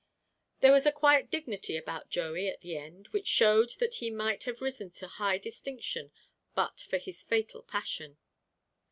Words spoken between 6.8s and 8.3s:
for his fatal passion.